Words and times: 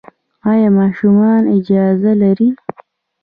ایا 0.51 0.69
ماشومان 0.79 1.41
اجازه 1.57 2.11
لري؟ 2.21 2.49